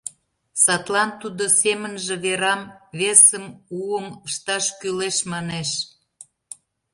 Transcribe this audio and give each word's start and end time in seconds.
Садлан 0.63 1.09
тудо 1.21 1.43
семынже 1.61 2.15
верам 2.25 2.61
весым, 2.99 3.45
уым 3.81 4.07
ышташ 4.27 4.65
кӱлеш 4.79 5.17
манеш. 5.31 5.69